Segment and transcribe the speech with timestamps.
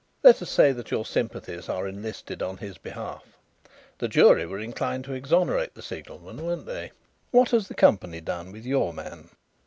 [0.23, 3.37] "Let us say that your sympathies are enlisted on his behalf.
[3.99, 6.91] The jury were inclined to exonerate the signalman, weren't they?
[7.29, 9.29] What has the company done with your man?"